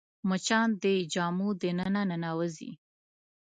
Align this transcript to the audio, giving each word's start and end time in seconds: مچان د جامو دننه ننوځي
مچان 0.29 0.67
د 0.81 0.83
جامو 1.13 1.49
دننه 1.61 2.01
ننوځي 2.09 2.71